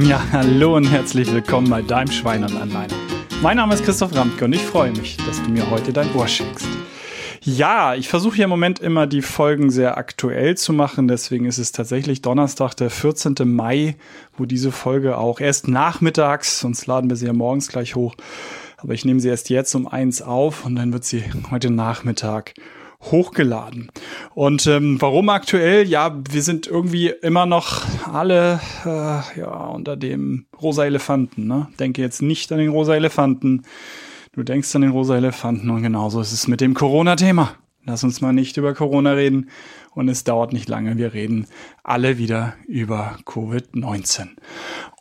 [0.00, 2.92] Ja, hallo und herzlich willkommen bei deinem Schwein und Anleine.
[3.42, 6.26] Mein Name ist Christoph Ramke und ich freue mich, dass du mir heute dein Ohr
[6.26, 6.66] schenkst.
[7.42, 11.06] Ja, ich versuche hier im Moment immer die Folgen sehr aktuell zu machen.
[11.06, 13.36] Deswegen ist es tatsächlich Donnerstag, der 14.
[13.44, 13.94] Mai,
[14.36, 18.16] wo diese Folge auch erst nachmittags, sonst laden wir sie ja morgens gleich hoch.
[18.78, 21.22] Aber ich nehme sie erst jetzt um eins auf und dann wird sie
[21.52, 22.54] heute Nachmittag
[23.02, 23.90] hochgeladen.
[24.34, 25.86] Und ähm, warum aktuell?
[25.86, 31.46] Ja, wir sind irgendwie immer noch alle äh, ja unter dem rosa Elefanten.
[31.46, 31.68] Ne?
[31.78, 33.62] Denke jetzt nicht an den rosa Elefanten.
[34.32, 37.54] Du denkst an den rosa Elefanten und genauso ist es mit dem Corona-Thema.
[37.86, 39.50] Lass uns mal nicht über Corona reden
[39.94, 40.96] und es dauert nicht lange.
[40.96, 41.46] Wir reden
[41.82, 44.28] alle wieder über Covid-19.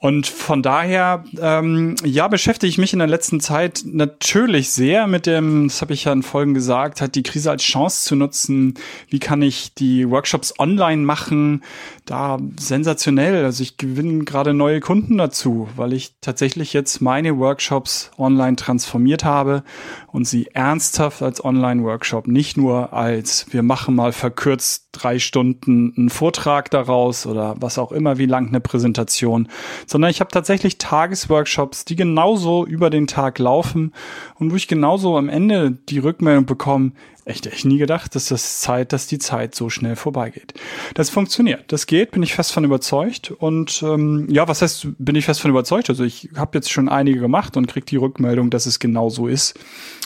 [0.02, 5.26] Und von daher, ähm, ja, beschäftige ich mich in der letzten Zeit natürlich sehr mit
[5.26, 8.74] dem, das habe ich ja in Folgen gesagt, hat die Krise als Chance zu nutzen.
[9.08, 11.63] Wie kann ich die Workshops online machen?
[12.04, 13.46] Da sensationell.
[13.46, 19.24] Also ich gewinne gerade neue Kunden dazu, weil ich tatsächlich jetzt meine Workshops online transformiert
[19.24, 19.63] habe
[20.12, 26.10] und sie ernsthaft als Online-Workshop, nicht nur als wir machen mal verkürzt drei Stunden einen
[26.10, 29.50] Vortrag daraus oder was auch immer, wie lang eine Präsentation,
[29.85, 33.91] sondern ich habe tatsächlich Tagesworkshops, die genauso über den Tag laufen
[34.35, 36.91] und wo ich genauso am Ende die Rückmeldung bekomme,
[37.26, 40.54] echt, echt nie gedacht, dass das Zeit, dass die Zeit so schnell vorbeigeht.
[40.93, 43.32] Das funktioniert, das geht, bin ich fest von überzeugt.
[43.32, 45.90] Und ähm, ja, was heißt, bin ich fest von überzeugt?
[45.90, 49.27] Also ich habe jetzt schon einige gemacht und kriege die Rückmeldung, dass es genau so
[49.27, 49.57] ist.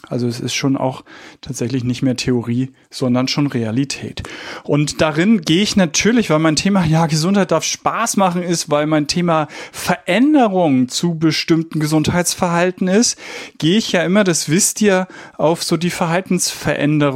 [0.08, 1.04] Also es ist schon auch
[1.42, 4.24] tatsächlich nicht mehr Theorie, sondern schon Realität.
[4.64, 8.86] Und darin gehe ich natürlich, weil mein Thema ja Gesundheit darf Spaß machen ist, weil
[8.86, 13.18] mein Thema Veränderung zu bestimmten Gesundheitsverhalten ist,
[13.58, 15.08] gehe ich ja immer, das wisst ihr,
[15.38, 17.07] auf so die Verhaltensveränderung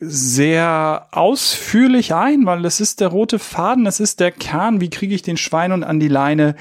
[0.00, 5.14] sehr ausführlich ein, weil das ist der rote Faden, das ist der Kern, wie kriege
[5.14, 6.56] ich den Schwein und an die Leine,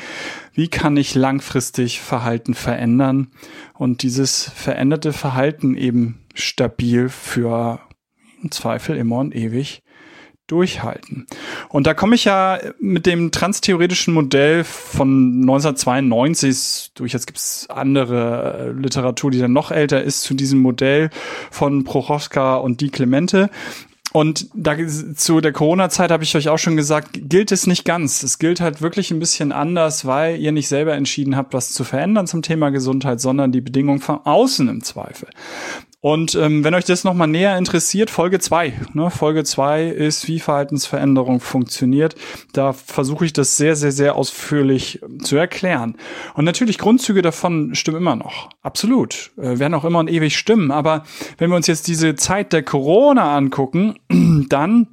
[0.54, 3.32] wie kann ich langfristig Verhalten verändern?
[3.74, 7.80] Und dieses veränderte Verhalten eben stabil für
[8.42, 9.84] im Zweifel immer und ewig
[10.52, 11.26] durchhalten.
[11.70, 17.68] Und da komme ich ja mit dem transtheoretischen Modell von 1992, durch jetzt gibt es
[17.70, 21.10] andere äh, Literatur, die dann noch älter ist, zu diesem Modell
[21.50, 23.50] von Prochowska und Di Clemente.
[24.14, 24.76] Und da
[25.16, 28.24] zu der Corona-Zeit habe ich euch auch schon gesagt, gilt es nicht ganz.
[28.24, 31.86] Es gilt halt wirklich ein bisschen anders, weil ihr nicht selber entschieden habt, was zu
[31.86, 35.30] verändern zum Thema Gesundheit, sondern die Bedingungen von außen im Zweifel.
[36.02, 38.74] Und ähm, wenn euch das nochmal näher interessiert, Folge zwei.
[38.94, 39.12] Ne?
[39.12, 42.16] Folge zwei ist, wie Verhaltensveränderung funktioniert.
[42.54, 45.96] Da versuche ich das sehr, sehr, sehr ausführlich zu erklären.
[46.34, 48.50] Und natürlich, Grundzüge davon stimmen immer noch.
[48.64, 49.32] Absolut.
[49.38, 50.72] Äh, werden auch immer und ewig stimmen.
[50.72, 51.04] Aber
[51.38, 54.00] wenn wir uns jetzt diese Zeit der Corona angucken,
[54.50, 54.88] dann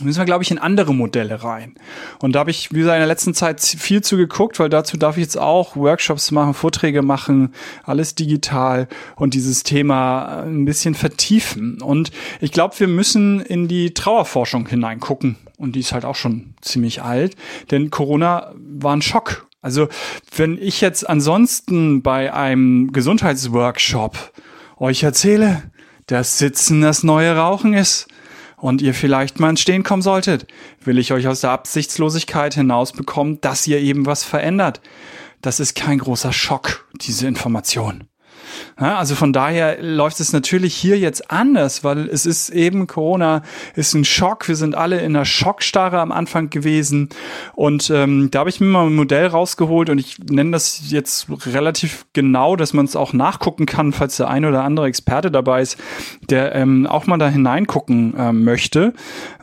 [0.00, 1.74] müssen wir, glaube ich, in andere Modelle rein.
[2.20, 4.96] Und da habe ich, wie gesagt, in der letzten Zeit viel zu geguckt, weil dazu
[4.96, 7.54] darf ich jetzt auch Workshops machen, Vorträge machen,
[7.84, 11.80] alles digital und dieses Thema ein bisschen vertiefen.
[11.82, 12.10] Und
[12.40, 15.36] ich glaube, wir müssen in die Trauerforschung hineingucken.
[15.56, 17.34] Und die ist halt auch schon ziemlich alt,
[17.70, 19.48] denn Corona war ein Schock.
[19.60, 19.88] Also
[20.36, 24.32] wenn ich jetzt ansonsten bei einem Gesundheitsworkshop
[24.78, 25.64] euch erzähle,
[26.06, 28.06] dass Sitzen das neue Rauchen ist,
[28.60, 30.46] und ihr vielleicht mal ins Stehen kommen solltet,
[30.84, 34.80] will ich euch aus der Absichtslosigkeit hinausbekommen, dass ihr eben was verändert.
[35.40, 38.04] Das ist kein großer Schock, diese Information.
[38.78, 43.42] Also von daher läuft es natürlich hier jetzt anders, weil es ist eben Corona
[43.74, 44.46] ist ein Schock.
[44.46, 47.08] Wir sind alle in einer Schockstarre am Anfang gewesen
[47.56, 51.26] und ähm, da habe ich mir mal ein Modell rausgeholt und ich nenne das jetzt
[51.46, 55.62] relativ genau, dass man es auch nachgucken kann, falls der ein oder andere Experte dabei
[55.62, 55.76] ist,
[56.30, 58.92] der ähm, auch mal da hineingucken äh, möchte.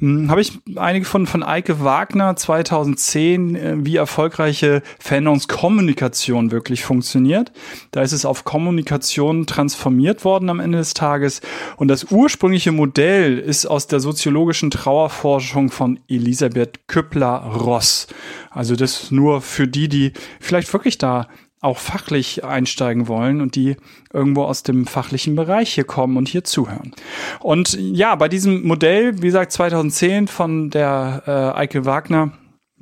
[0.02, 7.52] Ähm, habe ich einige von von Eike Wagner 2010, äh, wie erfolgreiche Veränderungskommunikation wirklich funktioniert.
[7.92, 11.42] Da ist es auf Kommunikation Kommunikation transformiert worden am Ende des Tages.
[11.78, 18.08] Und das ursprüngliche Modell ist aus der soziologischen Trauerforschung von Elisabeth Küppler-Ross.
[18.52, 21.28] Also das nur für die, die vielleicht wirklich da
[21.62, 23.76] auch fachlich einsteigen wollen und die
[24.14, 26.92] irgendwo aus dem fachlichen Bereich hier kommen und hier zuhören.
[27.40, 32.34] Und ja, bei diesem Modell, wie gesagt, 2010 von der äh, Eike Wagner,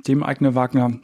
[0.06, 1.00] dem Eike Wagner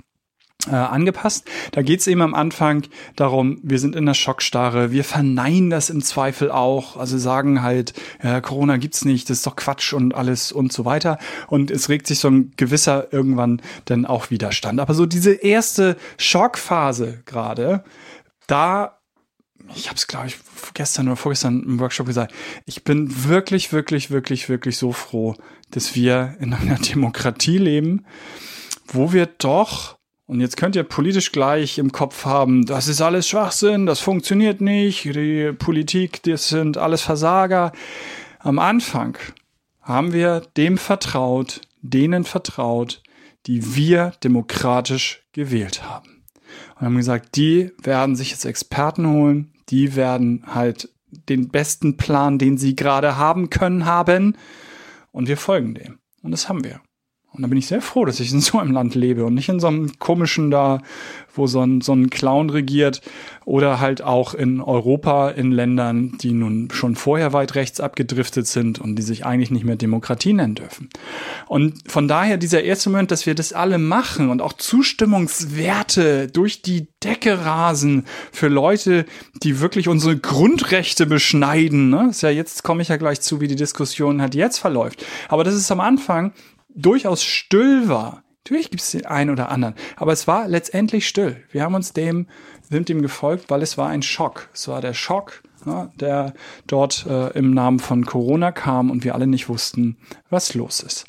[0.69, 1.49] äh, angepasst.
[1.73, 2.85] Da geht es eben am Anfang
[3.17, 7.95] darum, wir sind in der Schockstarre, wir verneinen das im Zweifel auch, also sagen halt,
[8.23, 11.19] ja, Corona gibt's nicht, das ist doch Quatsch und alles und so weiter.
[11.49, 14.81] Und es regt sich so ein gewisser irgendwann dann auch Widerstand.
[14.81, 17.85] Aber so diese erste Schockphase gerade,
[18.47, 18.97] da
[19.75, 20.37] ich habe es, glaube ich,
[20.75, 22.35] gestern oder vorgestern im Workshop gesagt,
[22.67, 25.37] ich bin wirklich, wirklich, wirklich, wirklich so froh,
[25.71, 28.05] dass wir in einer Demokratie leben,
[28.89, 30.00] wo wir doch
[30.31, 34.61] Und jetzt könnt ihr politisch gleich im Kopf haben, das ist alles Schwachsinn, das funktioniert
[34.61, 37.73] nicht, die Politik, das sind alles Versager.
[38.39, 39.19] Am Anfang
[39.81, 43.03] haben wir dem vertraut, denen vertraut,
[43.47, 46.23] die wir demokratisch gewählt haben.
[46.77, 50.91] Und haben gesagt, die werden sich jetzt Experten holen, die werden halt
[51.29, 54.37] den besten Plan, den sie gerade haben können, haben.
[55.11, 55.99] Und wir folgen dem.
[56.23, 56.81] Und das haben wir.
[57.33, 59.49] Und da bin ich sehr froh, dass ich in so einem Land lebe und nicht
[59.49, 60.83] in so einem komischen da,
[61.33, 63.03] wo so ein, so ein Clown regiert
[63.45, 68.81] oder halt auch in Europa in Ländern, die nun schon vorher weit rechts abgedriftet sind
[68.81, 70.89] und die sich eigentlich nicht mehr Demokratie nennen dürfen.
[71.47, 76.63] Und von daher dieser erste Moment, dass wir das alle machen und auch Zustimmungswerte durch
[76.63, 79.07] die Decke rasen für Leute,
[79.45, 81.91] die wirklich unsere Grundrechte beschneiden.
[81.91, 82.09] Ne?
[82.11, 85.07] Ist ja jetzt komme ich ja gleich zu, wie die Diskussion halt jetzt verläuft.
[85.29, 86.33] Aber das ist am Anfang
[86.75, 88.23] durchaus still war.
[88.45, 91.37] Natürlich gibt es den einen oder anderen, aber es war letztendlich still.
[91.51, 92.27] Wir haben uns dem,
[92.69, 94.49] sind dem gefolgt, weil es war ein Schock.
[94.55, 96.33] Es war der Schock, ja, der
[96.67, 99.99] dort äh, im Namen von Corona kam und wir alle nicht wussten,
[100.31, 101.05] was los ist.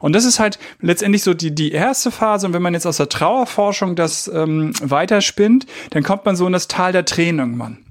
[0.00, 2.46] Und das ist halt letztendlich so die, die erste Phase.
[2.46, 6.52] Und wenn man jetzt aus der Trauerforschung das ähm, weiterspinnt, dann kommt man so in
[6.52, 7.83] das Tal der Tränen irgendwann.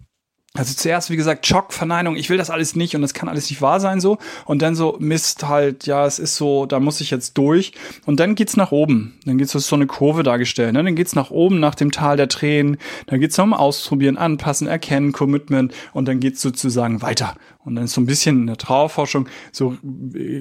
[0.55, 3.49] Also zuerst, wie gesagt, Schock, Verneinung, ich will das alles nicht und das kann alles
[3.49, 4.19] nicht wahr sein so.
[4.45, 7.71] Und dann so, Mist halt, ja, es ist so, da muss ich jetzt durch.
[8.05, 9.17] Und dann geht's nach oben.
[9.25, 10.73] Dann geht's so eine Kurve dargestellt.
[10.73, 10.83] Ne?
[10.83, 12.77] Dann geht's nach oben, nach dem Tal der Tränen.
[13.07, 15.73] Dann geht's noch um Ausprobieren, Anpassen, Erkennen, Commitment.
[15.91, 17.33] Und dann geht's sozusagen weiter.
[17.65, 19.77] Und dann ist so ein bisschen in der Trauerforschung, so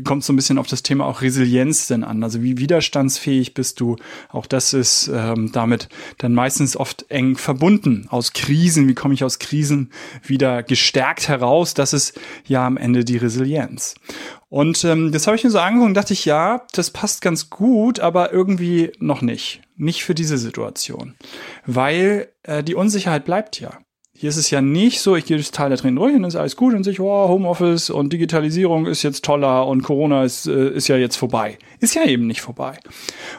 [0.04, 2.22] kommt so ein bisschen auf das Thema auch Resilienz denn an.
[2.24, 3.96] Also wie widerstandsfähig bist du?
[4.28, 5.88] Auch das ist ähm, damit
[6.18, 8.06] dann meistens oft eng verbunden.
[8.08, 9.90] Aus Krisen, wie komme ich aus Krisen
[10.22, 11.74] wieder gestärkt heraus?
[11.74, 13.94] Das ist ja am Ende die Resilienz.
[14.48, 17.48] Und ähm, das habe ich mir so angeguckt und dachte ich, ja, das passt ganz
[17.48, 19.62] gut, aber irgendwie noch nicht.
[19.76, 21.14] Nicht für diese Situation.
[21.64, 23.78] Weil äh, die Unsicherheit bleibt ja.
[24.14, 26.36] Hier ist es ja nicht so, ich gehe das Teil da drin durch und ist
[26.36, 30.68] alles gut und sich, oh, Homeoffice und Digitalisierung ist jetzt toller und Corona ist, äh,
[30.68, 31.56] ist ja jetzt vorbei.
[31.80, 32.78] Ist ja eben nicht vorbei.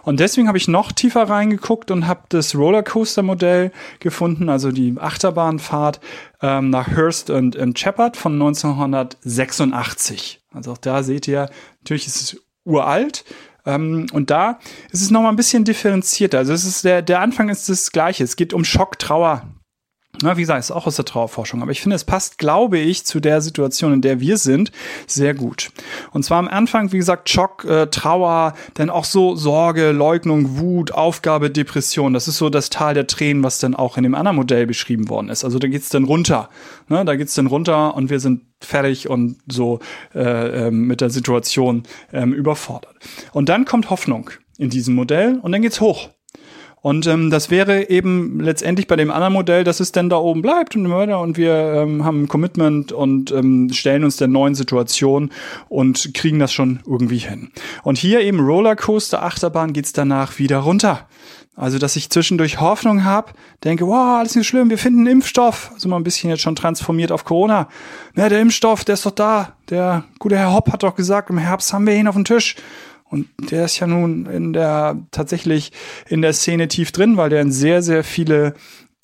[0.01, 5.99] Und deswegen habe ich noch tiefer reingeguckt und habe das Rollercoaster-Modell gefunden, also die Achterbahnfahrt
[6.41, 10.41] ähm, nach Hurst und, und Shepard von 1986.
[10.51, 13.25] Also auch da seht ihr, natürlich ist es uralt,
[13.65, 14.59] ähm, und da
[14.91, 16.39] ist es nochmal ein bisschen differenzierter.
[16.39, 18.23] Also es ist der, der Anfang ist das gleiche.
[18.23, 19.47] Es geht um Schock, Trauer,
[20.23, 21.61] na, wie gesagt, ist auch aus der Trauerforschung.
[21.61, 24.71] Aber ich finde, es passt, glaube ich, zu der Situation, in der wir sind,
[25.05, 25.71] sehr gut.
[26.11, 30.91] Und zwar am Anfang, wie gesagt, Schock, äh, Trauer, dann auch so Sorge, Leugnung, Wut,
[30.91, 32.13] Aufgabe, Depression.
[32.13, 35.09] Das ist so das Tal der Tränen, was dann auch in dem anderen Modell beschrieben
[35.09, 35.43] worden ist.
[35.43, 36.49] Also da geht's dann runter.
[36.87, 37.03] Ne?
[37.05, 39.79] Da geht's dann runter und wir sind fertig und so
[40.15, 42.95] äh, äh, mit der Situation äh, überfordert.
[43.33, 46.09] Und dann kommt Hoffnung in diesem Modell und dann geht's hoch.
[46.83, 50.41] Und ähm, das wäre eben letztendlich bei dem anderen Modell, dass es denn da oben
[50.41, 54.53] bleibt und weiter und wir ähm, haben ein Commitment und ähm, stellen uns der neuen
[54.53, 55.31] Situation
[55.69, 57.51] und kriegen das schon irgendwie hin.
[57.83, 61.07] Und hier eben Rollercoaster, Achterbahn geht's danach wieder runter.
[61.55, 63.31] Also, dass ich zwischendurch Hoffnung habe,
[63.63, 65.71] denke, wow, alles nicht schlimm, wir finden einen Impfstoff.
[65.73, 67.69] Also mal ein bisschen jetzt schon transformiert auf Corona.
[68.13, 69.53] Na, der Impfstoff, der ist doch da.
[69.69, 72.57] Der gute Herr Hopp hat doch gesagt, im Herbst haben wir ihn auf dem Tisch.
[73.13, 75.71] Und der ist ja nun in der tatsächlich
[76.09, 78.55] in der Szene tief drin, weil der in sehr, sehr viele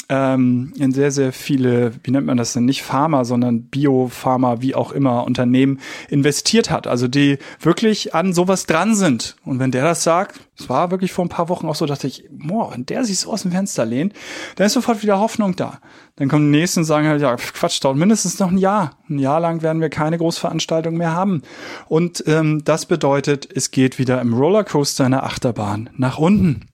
[0.10, 4.74] ähm, in sehr, sehr viele, wie nennt man das denn, nicht Pharma, sondern Biopharma, wie
[4.74, 6.88] auch immer, Unternehmen investiert hat.
[6.88, 9.36] Also die wirklich an sowas dran sind.
[9.46, 12.08] Und wenn der das sagt, es war wirklich vor ein paar Wochen auch so, dachte
[12.08, 14.14] ich, boah, wenn der sich so aus dem Fenster lehnt,
[14.56, 15.80] dann ist sofort wieder Hoffnung da.
[16.16, 18.98] Dann kommen die nächsten und sagen halt, ja, Quatsch, dauert mindestens noch ein Jahr.
[19.10, 21.44] Ein Jahr lang werden wir keine Großveranstaltung mehr haben.
[21.88, 26.69] Und ähm, das bedeutet, es geht wieder im Rollercoaster in der Achterbahn nach unten.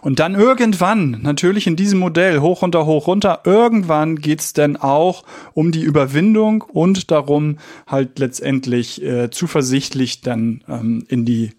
[0.00, 5.24] Und dann irgendwann, natürlich in diesem Modell, hoch runter, hoch runter, irgendwann geht's dann auch
[5.54, 11.50] um die Überwindung und darum, halt letztendlich äh, zuversichtlich dann ähm, in die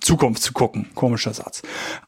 [0.00, 0.86] Zukunft zu gucken.
[0.94, 1.62] Komischer Satz.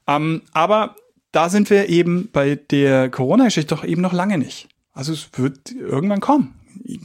[0.07, 0.97] Ähm, aber
[1.33, 4.69] da sind wir eben bei der Corona-Geschichte doch eben noch lange nicht.
[4.93, 6.55] Also es wird irgendwann kommen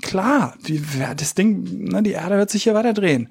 [0.02, 0.82] klar, die,
[1.18, 3.30] das Ding, ne, die Erde wird sich hier weiter drehen.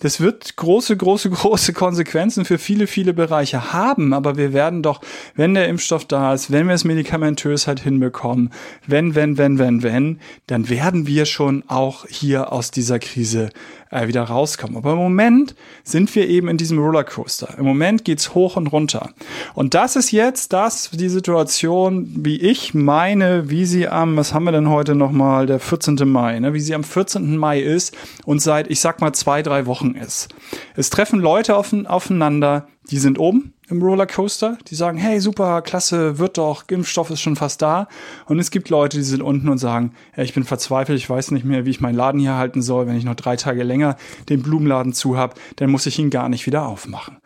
[0.00, 5.00] Das wird große, große, große Konsequenzen für viele, viele Bereiche haben, aber wir werden doch,
[5.34, 8.50] wenn der Impfstoff da ist, wenn wir es medikamentös halt hinbekommen,
[8.86, 13.50] wenn, wenn, wenn, wenn, wenn, dann werden wir schon auch hier aus dieser Krise
[13.90, 14.76] äh, wieder rauskommen.
[14.76, 17.56] Aber im Moment sind wir eben in diesem Rollercoaster.
[17.58, 19.10] Im Moment geht's hoch und runter.
[19.54, 24.44] Und das ist jetzt das, die Situation, wie ich meine, wie sie am, was haben
[24.44, 25.96] wir denn heute nochmal, der 14.
[26.04, 27.36] Mai, ne, wie sie am 14.
[27.36, 30.28] Mai ist und seit, ich sag mal, zwei, drei Wochen ist.
[30.74, 36.18] Es treffen Leute auf, aufeinander, die sind oben im Rollercoaster, die sagen, hey, super, klasse,
[36.18, 37.88] wird doch, Impfstoff ist schon fast da.
[38.26, 41.32] Und es gibt Leute, die sind unten und sagen, ja, ich bin verzweifelt, ich weiß
[41.32, 42.86] nicht mehr, wie ich meinen Laden hier halten soll.
[42.86, 43.96] Wenn ich noch drei Tage länger
[44.28, 47.16] den Blumenladen zu habe, dann muss ich ihn gar nicht wieder aufmachen.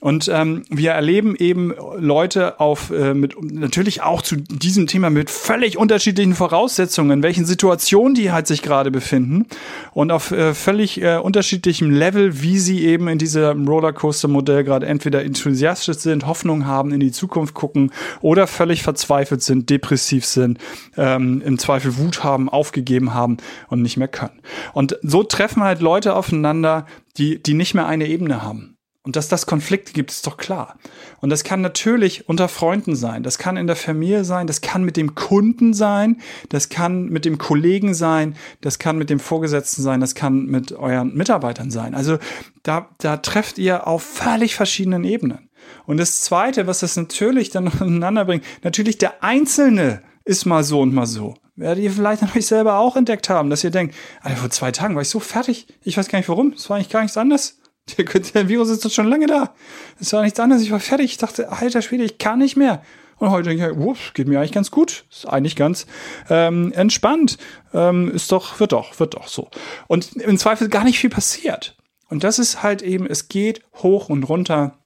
[0.00, 5.30] Und ähm, wir erleben eben Leute auf äh, mit natürlich auch zu diesem Thema mit
[5.30, 9.46] völlig unterschiedlichen Voraussetzungen, in welchen Situationen die halt sich gerade befinden
[9.94, 15.24] und auf äh, völlig äh, unterschiedlichem Level, wie sie eben in diesem Rollercoaster-Modell gerade entweder
[15.24, 20.58] enthusiastisch sind, Hoffnung haben, in die Zukunft gucken oder völlig verzweifelt sind, depressiv sind,
[20.96, 23.36] ähm, im Zweifel Wut haben, aufgegeben haben
[23.68, 24.42] und nicht mehr können.
[24.72, 26.86] Und so treffen halt Leute aufeinander,
[27.18, 28.75] die, die nicht mehr eine Ebene haben.
[29.06, 30.76] Und dass das Konflikte gibt, ist doch klar.
[31.20, 34.82] Und das kann natürlich unter Freunden sein, das kann in der Familie sein, das kann
[34.82, 39.80] mit dem Kunden sein, das kann mit dem Kollegen sein, das kann mit dem Vorgesetzten
[39.80, 41.94] sein, das kann mit euren Mitarbeitern sein.
[41.94, 42.18] Also
[42.64, 45.50] da, da trefft ihr auf völlig verschiedenen Ebenen.
[45.86, 50.64] Und das Zweite, was das natürlich dann noch ineinander bringt, natürlich der Einzelne ist mal
[50.64, 51.36] so und mal so.
[51.54, 54.72] Werdet ihr vielleicht an euch selber auch entdeckt haben, dass ihr denkt, Alter, vor zwei
[54.72, 57.16] Tagen war ich so fertig, ich weiß gar nicht warum, es war eigentlich gar nichts
[57.16, 57.60] anderes.
[57.96, 59.54] Der, der Virus ist doch schon lange da.
[60.00, 62.82] Es war nichts anderes, ich war fertig, ich dachte, alter Schwede, ich kann nicht mehr.
[63.18, 65.04] Und heute denke ich, ups, geht mir eigentlich ganz gut.
[65.10, 65.86] Ist eigentlich ganz
[66.28, 67.38] ähm, entspannt.
[67.72, 69.48] Ähm, ist doch, wird doch, wird doch so.
[69.86, 71.76] Und im Zweifel gar nicht viel passiert.
[72.08, 74.78] Und das ist halt eben, es geht hoch und runter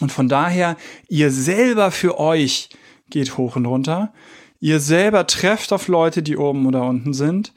[0.00, 0.76] und von daher,
[1.08, 2.70] ihr selber für euch
[3.10, 4.12] geht hoch und runter.
[4.58, 7.52] Ihr selber trefft auf Leute, die oben oder unten sind.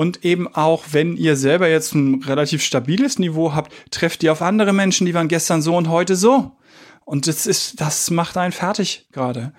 [0.00, 4.40] Und eben auch, wenn ihr selber jetzt ein relativ stabiles Niveau habt, trefft ihr auf
[4.40, 6.52] andere Menschen, die waren gestern so und heute so.
[7.04, 9.52] Und das ist, das macht einen fertig gerade.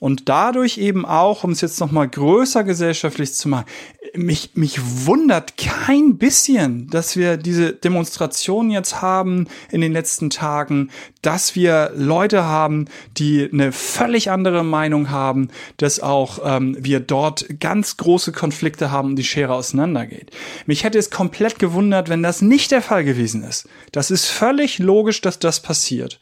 [0.00, 3.66] Und dadurch eben auch, um es jetzt nochmal größer gesellschaftlich zu machen,
[4.14, 10.90] mich, mich wundert kein bisschen, dass wir diese Demonstration jetzt haben in den letzten Tagen,
[11.20, 12.86] dass wir Leute haben,
[13.16, 19.10] die eine völlig andere Meinung haben, dass auch ähm, wir dort ganz große Konflikte haben
[19.10, 20.30] und die Schere auseinandergeht.
[20.66, 23.68] Mich hätte es komplett gewundert, wenn das nicht der Fall gewesen ist.
[23.92, 26.20] Das ist völlig logisch, dass das passiert.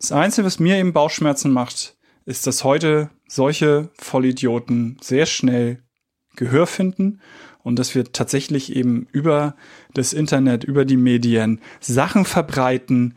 [0.00, 5.82] Das Einzige, was mir eben Bauchschmerzen macht, ist, dass heute solche Vollidioten sehr schnell
[6.36, 7.20] Gehör finden
[7.62, 9.54] und dass wir tatsächlich eben über
[9.94, 13.14] das Internet, über die Medien Sachen verbreiten,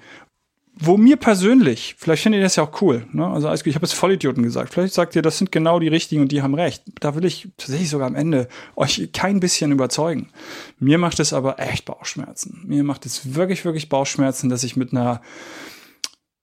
[0.77, 3.25] wo mir persönlich, vielleicht findet ihr das ja auch cool, ne?
[3.25, 6.33] also ich habe es Vollidioten gesagt, vielleicht sagt ihr, das sind genau die richtigen und
[6.33, 6.83] die haben recht.
[6.99, 10.29] Da will ich tatsächlich sogar am Ende euch kein bisschen überzeugen.
[10.77, 12.63] Mir macht es aber echt Bauchschmerzen.
[12.67, 15.21] Mir macht es wirklich, wirklich Bauchschmerzen, dass ich mit einer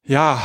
[0.04, 0.42] ja,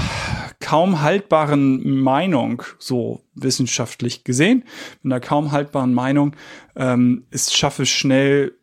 [0.68, 4.64] kaum haltbaren Meinung, so wissenschaftlich gesehen,
[5.02, 6.36] mit einer kaum haltbaren Meinung,
[6.76, 8.54] ähm, es schaffe schnell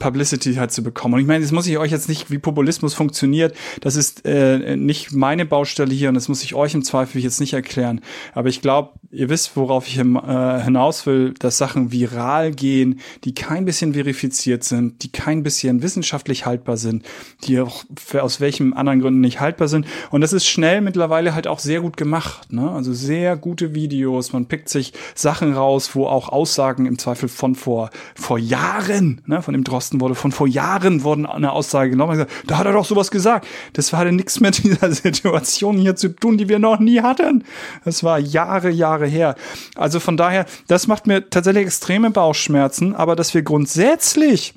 [0.00, 1.14] Publicity halt zu bekommen.
[1.14, 4.76] Und ich meine, das muss ich euch jetzt nicht, wie Populismus funktioniert, das ist äh,
[4.76, 8.00] nicht meine Baustelle hier und das muss ich euch im Zweifel jetzt nicht erklären.
[8.34, 13.00] Aber ich glaube, ihr wisst, worauf ich im, äh, hinaus will, dass Sachen viral gehen,
[13.24, 17.04] die kein bisschen verifiziert sind, die kein bisschen wissenschaftlich haltbar sind,
[17.44, 17.84] die auch
[18.20, 19.86] aus welchen anderen Gründen nicht haltbar sind.
[20.10, 22.52] Und das ist schnell mittlerweile halt auch sehr gut gemacht.
[22.52, 22.70] Ne?
[22.70, 23.97] Also sehr gute Videos,
[24.32, 29.42] man pickt sich Sachen raus, wo auch Aussagen im Zweifel von vor, vor Jahren, ne,
[29.42, 32.12] von dem Drosten wurde von vor Jahren wurden eine Aussage genommen.
[32.12, 33.46] Gesagt, da hat er doch sowas gesagt.
[33.72, 37.44] Das denn nichts mit dieser Situation hier zu tun, die wir noch nie hatten.
[37.84, 39.34] Das war Jahre, Jahre her.
[39.74, 44.54] Also von daher, das macht mir tatsächlich extreme Bauchschmerzen, aber dass wir grundsätzlich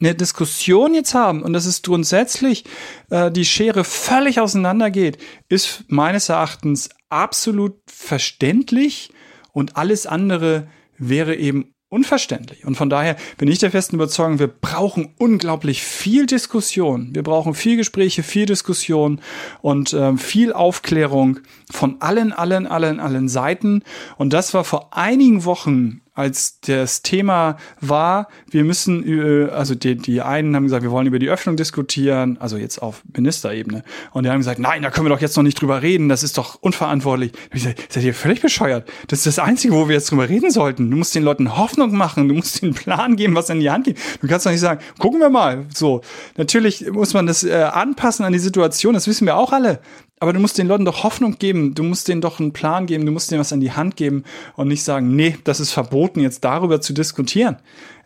[0.00, 2.64] eine Diskussion jetzt haben und dass es grundsätzlich
[3.10, 9.10] äh, die Schere völlig auseinandergeht, ist meines Erachtens absolut verständlich
[9.52, 12.66] und alles andere wäre eben unverständlich.
[12.66, 17.14] Und von daher bin ich der festen Überzeugung, wir brauchen unglaublich viel Diskussion.
[17.14, 19.20] Wir brauchen viel Gespräche, viel Diskussion
[19.62, 23.82] und äh, viel Aufklärung von allen, allen, allen, allen Seiten.
[24.16, 29.94] Und das war vor einigen Wochen als das Thema war, wir müssen, äh, also die,
[29.94, 33.84] die einen haben gesagt, wir wollen über die Öffnung diskutieren, also jetzt auf Ministerebene.
[34.10, 36.24] Und die haben gesagt, nein, da können wir doch jetzt noch nicht drüber reden, das
[36.24, 37.32] ist doch unverantwortlich.
[37.52, 38.90] Ich sag, seid ihr völlig bescheuert?
[39.06, 40.90] Das ist das Einzige, wo wir jetzt drüber reden sollten.
[40.90, 43.70] Du musst den Leuten Hoffnung machen, du musst ihnen einen Plan geben, was in die
[43.70, 43.98] Hand geht.
[44.20, 45.66] Du kannst doch nicht sagen, gucken wir mal.
[45.72, 46.00] So,
[46.36, 49.78] natürlich muss man das äh, anpassen an die Situation, das wissen wir auch alle.
[50.20, 53.06] Aber du musst den Leuten doch Hoffnung geben, du musst denen doch einen Plan geben,
[53.06, 54.24] du musst denen was an die Hand geben
[54.56, 57.56] und nicht sagen, nee, das ist verboten, jetzt darüber zu diskutieren.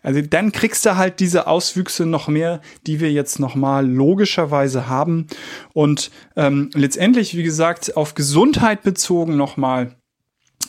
[0.03, 5.27] Also dann kriegst du halt diese Auswüchse noch mehr, die wir jetzt nochmal logischerweise haben.
[5.73, 9.95] Und ähm, letztendlich, wie gesagt, auf Gesundheit bezogen nochmal,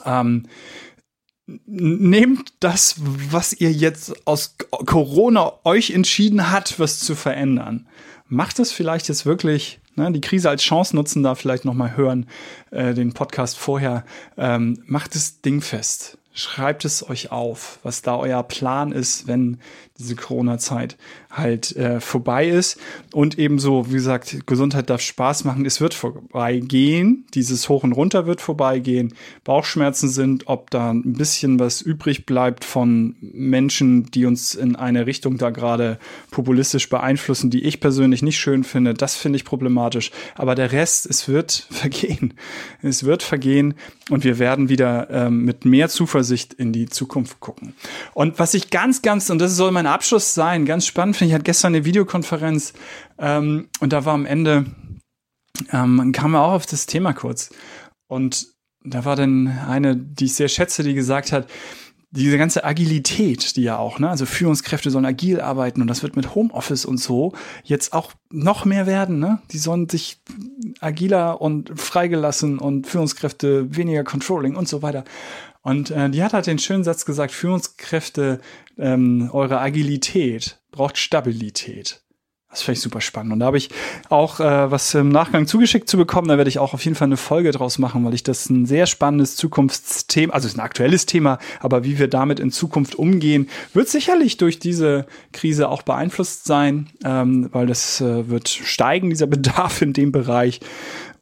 [0.06, 0.44] ähm,
[1.66, 7.86] nehmt das, was ihr jetzt aus Corona euch entschieden hat, was zu verändern.
[8.26, 10.12] Macht es vielleicht jetzt wirklich Ne?
[10.12, 12.26] Die Krise als Chance nutzen, da vielleicht nochmal hören,
[12.70, 14.04] äh, den Podcast vorher.
[14.36, 16.18] Ähm, macht das Ding fest.
[16.32, 19.58] Schreibt es euch auf, was da euer Plan ist, wenn
[19.98, 20.96] diese Corona-Zeit
[21.30, 22.80] halt äh, vorbei ist.
[23.12, 25.64] Und ebenso, wie gesagt, Gesundheit darf Spaß machen.
[25.66, 27.26] Es wird vorbeigehen.
[27.34, 29.14] Dieses Hoch und Runter wird vorbeigehen.
[29.44, 35.06] Bauchschmerzen sind, ob da ein bisschen was übrig bleibt von Menschen, die uns in eine
[35.06, 35.98] Richtung da gerade
[36.30, 38.94] populistisch beeinflussen, die ich persönlich nicht schön finde.
[38.94, 40.10] Das finde ich problematisch.
[40.34, 42.34] Aber der Rest, es wird vergehen.
[42.82, 43.74] Es wird vergehen
[44.10, 47.74] und wir werden wieder ähm, mit mehr Zuversicht in die Zukunft gucken.
[48.12, 51.35] Und was ich ganz, ganz, und das soll mein Abschluss sein, ganz spannend finde ich,
[51.35, 52.73] hatte gestern eine Videokonferenz
[53.19, 54.67] ähm, und da war am Ende,
[55.73, 57.50] ähm, kam wir auch auf das Thema kurz.
[58.07, 58.49] Und
[58.85, 61.49] da war dann eine, die ich sehr schätze, die gesagt hat,
[62.14, 66.14] diese ganze Agilität, die ja auch, ne, also Führungskräfte sollen agil arbeiten und das wird
[66.14, 67.33] mit Homeoffice und so
[67.64, 69.43] jetzt auch noch mehr werden, ne?
[69.50, 70.23] Die sollen sich
[70.79, 75.03] agiler und freigelassen und Führungskräfte weniger Controlling und so weiter.
[75.64, 78.40] Und äh, die hat halt den schönen Satz gesagt, Führungskräfte,
[78.78, 82.02] ähm, eure Agilität braucht Stabilität.
[82.50, 83.33] Das finde ich super spannend.
[83.33, 83.71] Und da habe ich
[84.11, 86.28] auch äh, was im Nachgang zugeschickt zu bekommen.
[86.28, 88.66] Da werde ich auch auf jeden Fall eine Folge draus machen, weil ich das ein
[88.66, 93.49] sehr spannendes Zukunftsthema, also ist ein aktuelles Thema, aber wie wir damit in Zukunft umgehen,
[93.73, 99.26] wird sicherlich durch diese Krise auch beeinflusst sein, ähm, weil das äh, wird steigen, dieser
[99.35, 100.61] Bedarf in dem Bereich.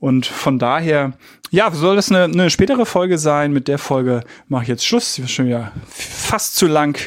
[0.02, 1.12] Und von daher,
[1.52, 3.52] ja, soll das eine, eine spätere Folge sein.
[3.52, 5.14] Mit der Folge mache ich jetzt Schluss.
[5.14, 6.98] Die ist schon wieder fast zu lang.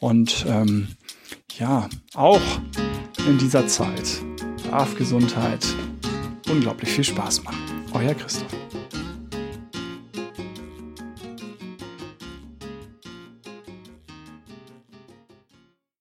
[0.00, 0.88] Und ähm,
[1.58, 2.40] ja, auch
[3.26, 4.22] in dieser Zeit
[4.70, 5.66] darf Gesundheit
[6.48, 7.58] unglaublich viel Spaß machen.
[7.92, 8.67] Euer Christoph.